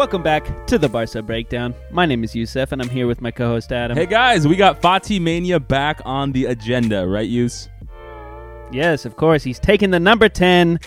[0.00, 1.74] Welcome back to the Barca Breakdown.
[1.90, 3.98] My name is Yusef, and I'm here with my co-host Adam.
[3.98, 7.68] Hey guys, we got Fati Mania back on the agenda, right, Yus?
[8.72, 9.42] Yes, of course.
[9.42, 10.80] He's taking the number 10.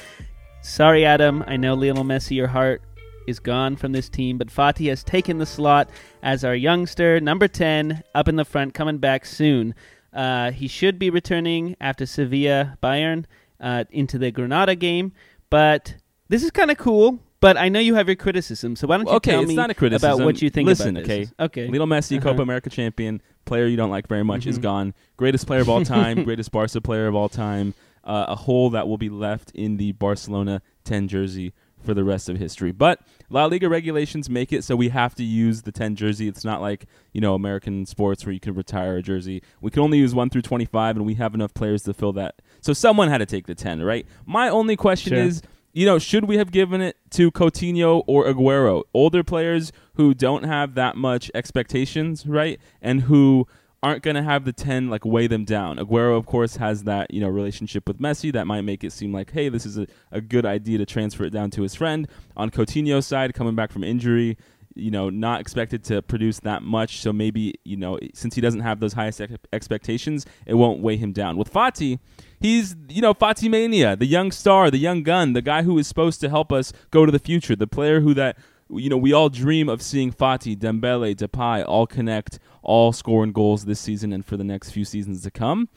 [0.64, 1.44] Sorry, Adam.
[1.46, 2.82] I know Lionel Messi, your heart
[3.28, 5.92] is gone from this team, but Fati has taken the slot
[6.24, 9.76] as our youngster, number 10, up in the front, coming back soon.
[10.12, 13.26] Uh, he should be returning after Sevilla Bayern
[13.60, 15.14] uh, into the Granada game,
[15.52, 15.98] but
[16.30, 17.20] this is kind of cool.
[17.44, 19.56] But I know you have your criticism, so why don't you okay, tell it's me
[19.56, 20.14] not a criticism.
[20.14, 21.28] about what you think Listen, about this?
[21.28, 21.44] okay?
[21.44, 21.68] Okay.
[21.68, 22.30] Lionel Messi, Uh-huh.
[22.30, 24.62] Copa America champion, player you don't like very much, is Mhm.
[24.62, 24.94] gone.
[25.18, 27.74] Greatest player of all time, greatest Barca player of all time.
[28.06, 31.52] Uh, a hole that will be left in the Barcelona 10 jersey
[31.84, 32.72] for the rest of history.
[32.72, 36.30] But La Liga regulations make it so we have to use the 10 jersey.
[36.30, 39.42] It's not like, you know, American sports where you can retire a jersey.
[39.60, 42.36] We can only use 1 through 25 and we have enough players to fill that.
[42.62, 44.06] So someone had to take the 10, right?
[44.26, 45.20] My only question Sure.
[45.24, 45.42] is
[45.74, 48.84] you know, should we have given it to Coutinho or Aguero?
[48.94, 52.60] Older players who don't have that much expectations, right?
[52.82, 53.48] And who
[53.82, 55.78] aren't going to have the 10 like weigh them down.
[55.78, 59.12] Aguero of course has that, you know, relationship with Messi that might make it seem
[59.12, 62.08] like, hey, this is a, a good idea to transfer it down to his friend.
[62.38, 64.38] On Coutinho's side, coming back from injury,
[64.76, 68.62] you know, not expected to produce that much, so maybe, you know, since he doesn't
[68.62, 71.38] have those highest ex- expectations, it won't weigh him down.
[71.38, 72.00] With Fati,
[72.44, 75.88] he's, you know, Fati Mania, the young star, the young gun, the guy who is
[75.88, 78.38] supposed to help us go to the future, the player who that
[78.70, 83.66] you know, we all dream of seeing Fati, Dembele, Depay all connect, all scoring goals
[83.66, 85.70] this season and for the next few seasons to come.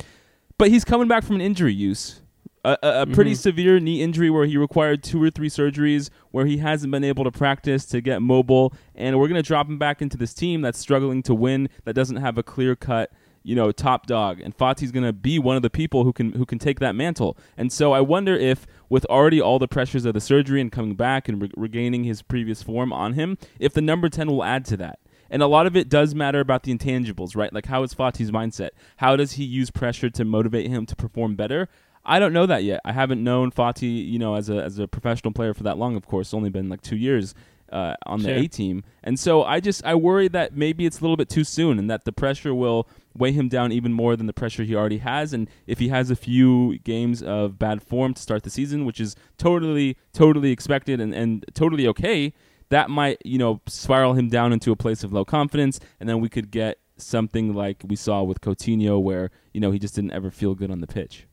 [0.57, 2.21] But he's coming back from an injury use.
[2.65, 3.37] A, a, a pretty Mhm.
[3.37, 7.23] severe knee injury where he required two or three surgeries, where he hasn't been able
[7.25, 10.63] to practice to get mobile, and we're going to drop him back into this team
[10.63, 13.13] that's struggling to win, that doesn't have a clear cut,
[13.47, 14.41] you know, top dog.
[14.41, 16.97] And Fati's going to be one of the people who can who can take that
[16.97, 17.39] mantle.
[17.57, 20.97] And so I wonder if, with already all the pressures of the surgery and coming
[20.97, 24.65] back and re- regaining his previous form on him, if the number ten will add
[24.67, 24.99] to that.
[25.31, 27.53] And a lot of it does matter about the intangibles, right?
[27.53, 28.71] Like how is Fati's mindset?
[28.97, 31.69] How does he use pressure to motivate him to perform better?
[32.05, 32.81] I don't know that yet.
[32.85, 35.97] I haven't known Fati, you know, as a as a professional player for that long.
[35.97, 37.35] Of course, only been like two years
[37.73, 38.37] uh, on the Sure.
[38.37, 41.45] A team, and so I just I worry that maybe it's a little bit too
[41.45, 44.75] soon, and that the pressure will weigh him down even more than the pressure he
[44.75, 45.33] already has.
[45.33, 49.01] And if he has a few games of bad form to start the season, which
[49.01, 52.33] is totally totally expected and and totally okay,
[52.69, 56.21] that might you know spiral him down into a place of low confidence, and then
[56.21, 60.13] we could get something like we saw with Coutinho, where you know he just didn't
[60.13, 61.27] ever feel good on the pitch.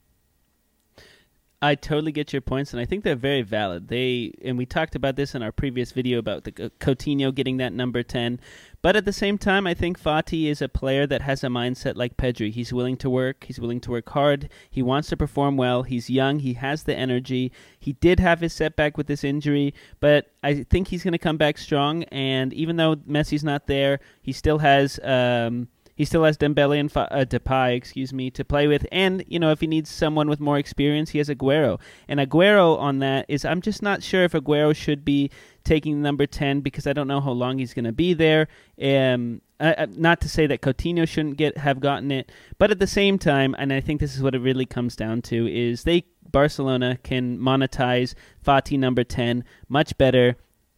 [1.64, 3.88] I totally get your points, and I think they're very valid.
[3.88, 7.56] They and we talked about this in our previous video about the C- Coutinho getting
[7.58, 8.42] that number ten.
[8.82, 11.96] But at the same time, I think Fati is a player that has a mindset
[11.96, 12.52] like Pedri.
[12.52, 13.46] He's willing to work.
[13.46, 14.50] He's willing to work hard.
[14.70, 15.84] He wants to perform well.
[15.84, 16.40] He's young.
[16.40, 17.54] He has the energy.
[17.80, 21.38] He did have his setback with this injury, but I think he's going to come
[21.38, 22.04] back strong.
[22.12, 25.00] And even though Messi's not there, he still has.
[25.02, 29.40] Um, he still has Dembele and uh, Depay, excuse me, to play with, and you
[29.40, 31.80] know if he needs someone with more experience, he has Aguero.
[32.08, 35.30] And Aguero on that is I'm just not sure if Aguero should be
[35.64, 38.48] taking number ten because I don't know how long he's going to be there.
[38.82, 42.88] Um, uh, not to say that Coutinho shouldn't get have gotten it, but at the
[42.88, 46.06] same time, and I think this is what it really comes down to is they
[46.32, 48.16] Barcelona can monetize
[48.46, 50.36] Fati number ten much better.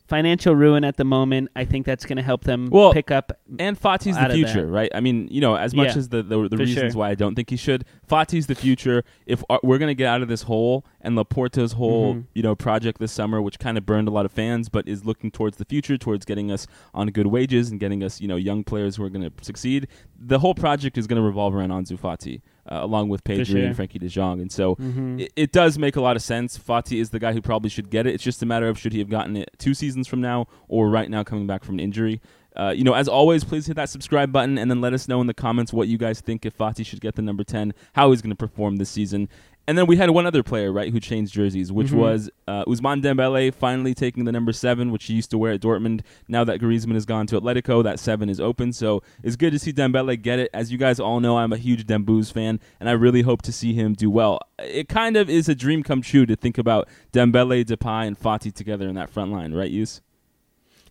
[0.07, 1.49] Financial ruin at the moment.
[1.55, 4.91] I think that's going to help them Well, pick up And Fati's the future, right?
[4.93, 6.99] I mean, you know, as much Yeah, as the the, the reasons sure.
[6.99, 9.03] why I don't think he should, Fati's the future.
[9.25, 12.25] If uh, we're gonna get out of this hole and Laporta's whole, Mhm.
[12.35, 15.05] you know, project this summer, which kind of burned a lot of fans, but is
[15.05, 18.35] looking towards the future, towards getting us on good wages and getting us, you know,
[18.35, 19.87] young players who are gonna succeed.
[20.19, 23.57] The whole project is gonna revolve around Ansu Fati, uh, along with Pedri sure.
[23.59, 24.75] and Frenkie de Jong, and so.
[24.75, 25.21] Mhm.
[25.21, 26.57] It, it does make a lot of sense.
[26.57, 28.13] Fati is the guy who probably should get it.
[28.13, 30.89] It's just a matter of should he have gotten it two seasons from now or
[30.89, 32.21] right now coming back from an injury.
[32.55, 35.19] Uh, you know, as always, please hit that subscribe button and then let us know
[35.19, 38.11] in the comments what you guys think if Fati should get the number 10, how
[38.11, 39.27] he's going to perform this season.
[39.67, 41.95] And then we had one other player, right, who changed jerseys, which Mhm.
[41.97, 45.61] was uh, Ousmane Dembele finally taking the number seven, which he used to wear at
[45.61, 46.01] Dortmund.
[46.27, 48.73] Now that Griezmann has gone to Atletico, that seven is open.
[48.73, 50.51] So it's good to see Dembele get it.
[50.53, 53.51] As you guys all know, I'm a huge Dembouz fan, and I really hope to
[53.51, 54.40] see him do well.
[54.59, 58.53] It kind of is a dream come true to think about Dembele, Depay, and Fati
[58.53, 60.01] together in that front line, right, Yus?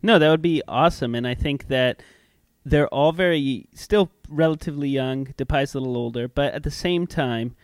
[0.02, 2.02] No, that would be awesome, and I think that
[2.66, 5.26] they're all very still relatively young.
[5.38, 7.54] Depay's a little older, but at the same time,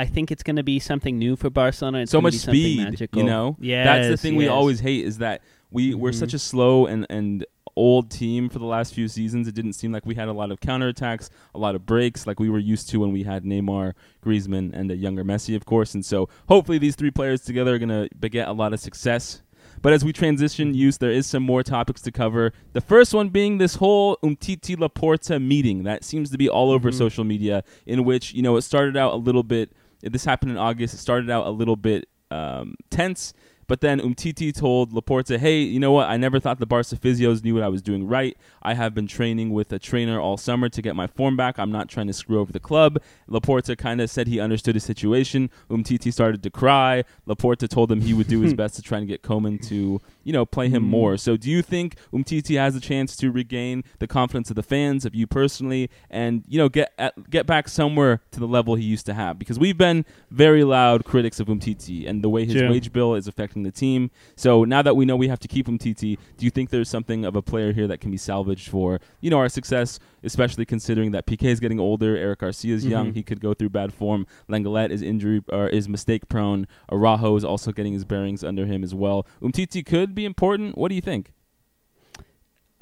[0.00, 1.98] I think it's going to be something new for Barcelona.
[1.98, 3.20] It's so much speed, magical.
[3.22, 3.56] you know.
[3.60, 6.14] Yeah, that's the thing we always hate is that we we're Mhm.
[6.24, 7.44] such a slow and and
[7.76, 9.46] old team for the last few seasons.
[9.46, 12.40] It didn't seem like we had a lot of counterattacks, a lot of breaks like
[12.40, 13.92] we were used to when we had Neymar,
[14.24, 15.94] Griezmann, and a younger Messi, of course.
[15.94, 19.42] And so hopefully these three players together are going to beget a lot of success.
[19.82, 22.52] But as we transition use, there is some more topics to cover.
[22.74, 26.90] The first one being this whole Umtiti Laporta meeting that seems to be all over
[26.90, 26.94] Mhm.
[26.94, 29.70] social media, in which you know it started out a little bit.
[30.02, 30.94] This happened in August.
[30.94, 33.32] It started out a little bit um, tense.
[33.70, 36.08] But then Umtiti told Laporta, "Hey, you know what?
[36.08, 38.36] I never thought the Barca physios knew what I was doing right.
[38.64, 41.56] I have been training with a trainer all summer to get my form back.
[41.56, 44.82] I'm not trying to screw over the club." Laporta kind of said he understood his
[44.82, 45.50] situation.
[45.70, 47.04] Umtiti started to cry.
[47.28, 50.32] Laporta told him he would do his best to try and get Koeman to, you
[50.32, 50.88] know, play him Mm.
[50.88, 51.16] more.
[51.16, 55.04] So, do you think Umtiti has a chance to regain the confidence of the fans,
[55.04, 58.84] of you personally, and you know, get at, get back somewhere to the level he
[58.84, 59.38] used to have?
[59.38, 63.26] Because we've been very loud critics of Umtiti and the way his wage bill is
[63.26, 64.10] affecting the team.
[64.36, 67.24] So now that we know we have to keep Umtiti, do you think there's something
[67.24, 71.10] of a player here that can be salvaged for you know our success, especially considering
[71.12, 73.14] that Piqué is getting older, Eric Garcia is young, Mhm.
[73.14, 74.26] he could go through bad form.
[74.48, 76.66] Lenglet is injury or is mistake prone.
[76.90, 79.26] Araujo is also getting his bearings under him as well.
[79.42, 80.76] Umtiti could be important.
[80.76, 81.32] What do you think?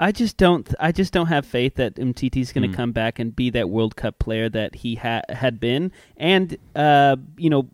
[0.01, 0.73] I just don't.
[0.79, 2.77] I just don't have faith that Umtiti's going to Mm.
[2.77, 7.17] come back and be that World Cup player that he ha- had been, and uh,
[7.37, 7.67] you know,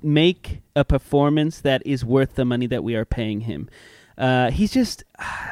[0.00, 3.68] make a performance that is worth the money that we are paying him.
[4.16, 5.02] Uh, he's just.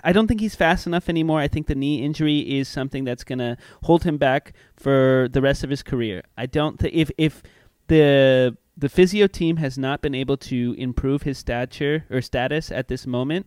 [0.05, 1.41] I don't think he's fast enough anymore.
[1.41, 5.41] I think the knee injury is something that's going to hold him back for the
[5.43, 6.23] rest of his career.
[6.37, 6.79] I don't.
[6.79, 7.43] think, if if
[7.89, 12.89] the the physio team has not been able to improve his stature or status at
[12.89, 13.47] this moment,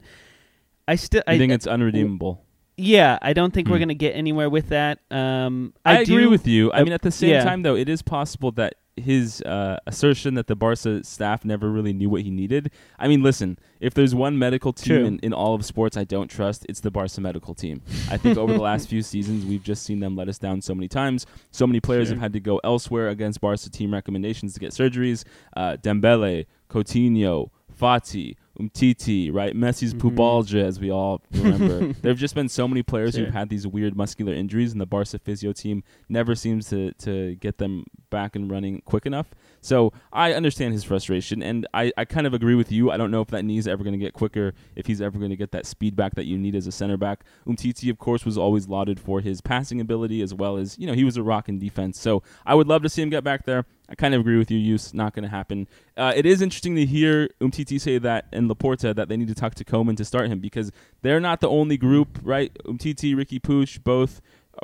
[0.88, 1.24] I still.
[1.28, 2.44] I think it's unredeemable.
[2.78, 3.88] yeah, I don't think we're Hmm.
[3.88, 5.00] going to get anywhere with that.
[5.10, 6.72] Um, I, I, agree do- with you.
[6.74, 7.44] I mean, at the same yeah.
[7.44, 11.92] time, though, it is possible that his uh, assertion that the Barca staff never really
[11.94, 12.72] knew what he needed.
[12.98, 16.30] I mean, listen, if there's one medical team in, in all of sports I don't
[16.30, 17.82] trust, it's the Barca medical team.
[18.10, 20.74] I think over the last few seasons, we've just seen them let us down so
[20.74, 21.26] many times.
[21.52, 22.16] So many players Sure.
[22.16, 25.26] have had to go elsewhere against Barca team recommendations to get surgeries.
[25.58, 29.56] Uh, Dembele, Coutinho, Fati, Umtiti, right?
[29.56, 30.00] Messi's Mhm.
[30.16, 31.94] pubalgia, as we all remember.
[32.02, 33.26] there have just been so many players Sure.
[33.26, 37.36] who've had these weird muscular injuries, and the Barca physio team never seems to, to
[37.36, 39.34] get them back and running quick enough.
[39.62, 42.92] So I understand his frustration, and I, I kind of agree with you.
[42.92, 45.18] I don't know if that knee is ever going to get quicker, if he's ever
[45.18, 47.24] going to get that speed back that you need as a center back.
[47.48, 50.94] Umtiti, of course, was always lauded for his passing ability as well as, you know,
[50.94, 52.00] he was a rock in defense.
[52.00, 53.66] So I would love to see him get back there.
[53.88, 54.94] I kind of agree with you, Use.
[54.94, 55.68] Not going to happen.
[55.96, 59.36] Uh, it is interesting to hear Umtiti say that and Laporta that they need to
[59.36, 60.72] talk to Koeman to start him because
[61.04, 62.52] they're not the only group, right?
[62.66, 64.22] Umtiti, Riqui Puig, both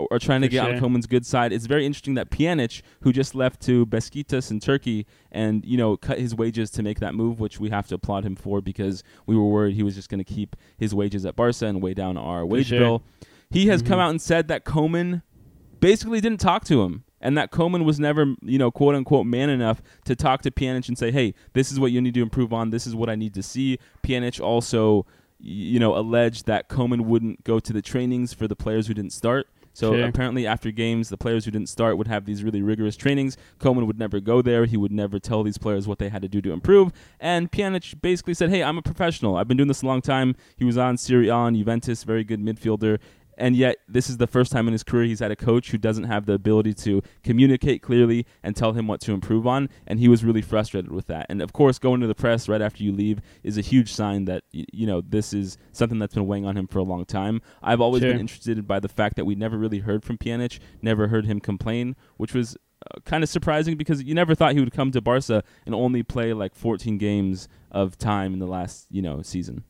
[0.09, 0.89] are- trying to For get on sure.
[0.89, 1.51] Koeman's good side.
[1.53, 5.97] It's very interesting that Pjanic, who just left to Besiktas in Turkey and you know
[5.97, 9.03] cut his wages to make that move, which we have to applaud him for because
[9.27, 11.94] we were worried he was just going to keep his wages at Barca and weigh
[11.94, 12.79] down our wage sure.
[12.79, 13.03] bill.
[13.51, 14.03] He has come Mhm.
[14.03, 15.21] out and said that Koeman
[15.79, 17.03] basically didn't talk to him.
[17.21, 20.88] And that Koeman was never, you know, quote unquote, man enough to talk to Pjanic
[20.88, 22.71] and say, "Hey, this is what you need to improve on.
[22.71, 25.06] This is what I need to see." Pjanic also,
[25.39, 29.13] you know, alleged that Koeman wouldn't go to the trainings for the players who didn't
[29.13, 29.47] start.
[29.73, 30.06] So Sure.
[30.06, 33.38] apparently, after games, the players who didn't start would have these really rigorous trainings.
[33.57, 34.65] Koeman would never go there.
[34.65, 36.91] He would never tell these players what they had to do to improve.
[37.21, 39.38] And Pjanic basically said, "Hey, I'm a professional.
[39.38, 42.25] I've been doing this a long time." He was on Serie A and Juventus, very
[42.25, 43.00] good midfielder.
[43.41, 45.79] And yet, this is the first time in his career he's had a coach who
[45.79, 49.67] doesn't have the ability to communicate clearly and tell him what to improve on.
[49.88, 51.25] And he was really frustrated with that.
[51.27, 54.25] And of course, going to the press right after you leave is a huge sign
[54.25, 57.41] that you know this is something that's been weighing on him for a long time.
[57.63, 58.11] I've always Sure.
[58.11, 61.39] been interested by the fact that we never really heard from Pjanic, never heard him
[61.39, 62.55] complain, which was
[62.86, 66.03] uh, kind of surprising because you never thought he would come to Barca and only
[66.03, 69.63] play like 14 games of time in the last you know season.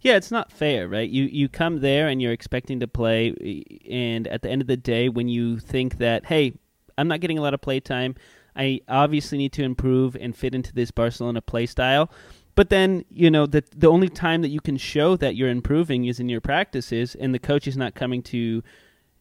[0.00, 1.08] Yeah, it's not fair, right?
[1.08, 4.68] You you come there and you're expecting to play, eh, and at the end of
[4.68, 6.54] the day, when you think that, hey,
[6.96, 8.14] I'm not getting a lot of play time,
[8.56, 12.10] I obviously need to improve and fit into this Barcelona play style.
[12.54, 16.06] But then, you know, the the only time that you can show that you're improving
[16.06, 18.62] is in your practices, and the coach is not coming to,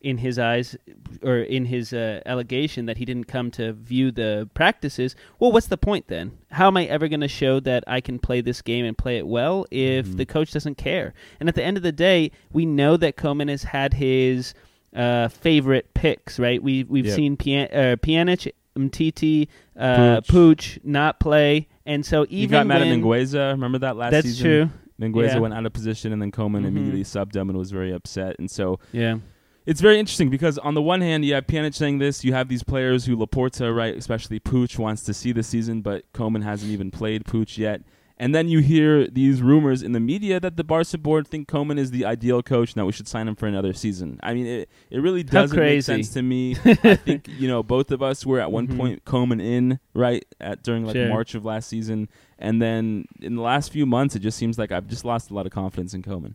[0.02, 0.78] in his eyes,
[1.24, 5.16] or in his uh, allegation that he didn't come to view the practices.
[5.40, 6.32] Well, what's the point then?
[6.52, 9.18] How am I ever going to show that I can play this game and play
[9.18, 10.18] it well if Mhm.
[10.18, 11.14] the coach doesn't care?
[11.40, 14.54] And at the end of the day, we know that Koeman has had his
[14.96, 16.64] uh, favorite picks, right?
[16.64, 17.16] We we've Yep.
[17.16, 20.56] seen Pian- uh, Pjanic, Mtiti, uh, Puig.
[20.56, 23.52] Puig not play, and so even you got mad when, at Mingueza.
[23.52, 24.46] Remember that last that's season?
[24.46, 24.70] true.
[25.00, 25.40] Mingueza Yeah.
[25.40, 26.68] went out of position, and then Koeman Mhm.
[26.70, 28.36] immediately subbed him and was very upset.
[28.40, 29.18] And so Yeah.
[29.66, 32.48] It's very interesting because on the one hand, you have Pjanic saying this, you have
[32.48, 36.72] these players who Laporta, right, especially Puig, wants to see this season, but Koeman hasn't
[36.72, 37.82] even played Puig yet.
[38.22, 41.78] And then you hear these rumors in the media that the Barca board think Koeman
[41.80, 44.20] is the ideal coach and that we should sign him for another season.
[44.22, 46.58] I mean, it, it really doesn't make sense to me.
[46.66, 48.78] I think, you know, both of us were at one Mhm.
[48.78, 51.08] point Koeman in, right, at during like Sure.
[51.08, 52.10] March of last season.
[52.38, 55.34] And then in the last few months, it just seems like I've just lost a
[55.34, 56.34] lot of confidence in Koeman.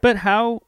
[0.00, 0.62] But how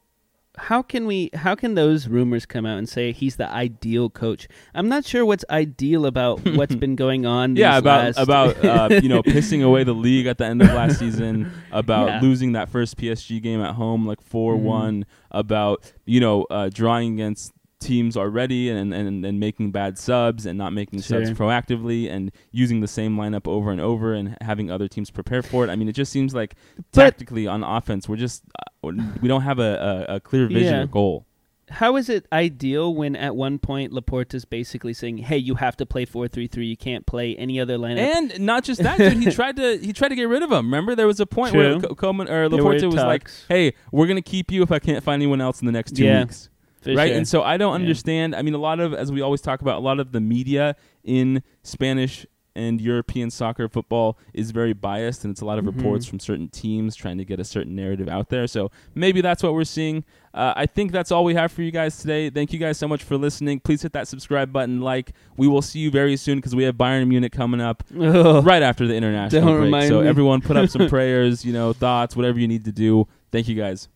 [0.59, 4.49] how can we how can those rumors come out and say he's the ideal coach?
[4.75, 7.55] I'm not sure what's ideal about what's been going on.
[7.55, 10.63] These yeah, about last- about uh, you know pissing away the league at the end
[10.63, 12.21] of last season, about Yeah.
[12.21, 17.15] losing that first PSG game at home like four one, about you know uh, drawing
[17.15, 22.33] against teams already and, and and making bad subs and not making subs proactively and
[22.51, 25.71] using the same lineup over and over and having other teams prepare for it.
[25.71, 26.55] I mean, it just seems like
[26.93, 28.45] But- tactically on offense, we're just
[28.83, 28.91] uh,
[29.21, 30.83] we don't have a, a, a clear vision Yeah.
[30.83, 31.27] or goal.
[31.69, 35.85] how is it ideal when at one point Laporta's basically saying, "Hey, you have to
[35.85, 36.67] play four three three.
[36.67, 39.19] You can't play any other lineup." And not just that, dude.
[39.23, 40.67] He tried to he tried to get rid of him.
[40.67, 41.89] Remember, there was a point where True.
[41.89, 45.21] Co- Coleman or Laporta was like, "Hey, we're gonna keep you if I can't find
[45.21, 46.49] anyone else in the next two Yeah, weeks."
[46.93, 47.09] For right?
[47.09, 47.17] sure.
[47.17, 47.83] And so I don't Yeah.
[47.85, 48.35] understand.
[48.35, 50.77] I mean, a lot of, as we always talk about, a lot of the media
[51.05, 55.77] in Spanish and European soccer football is very biased, and it's a lot of Mhm.
[55.77, 58.47] reports from certain teams trying to get a certain narrative out there.
[58.47, 60.05] So maybe that's what we're seeing.
[60.33, 62.31] Uh, I think that's all we have for you guys today.
[62.31, 63.61] Thank you guys so much for listening.
[63.61, 65.13] Please hit that subscribe button, like.
[65.37, 68.43] We will see you very soon because we have Bayern Munich coming up Ugh.
[68.47, 69.89] right after the international Don't break.
[69.89, 70.09] So me.
[70.09, 73.07] everyone, put up some prayers, you know, thoughts, whatever you need to do.
[73.33, 73.89] Thank you guys.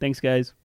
[0.00, 0.54] Thanks, guys.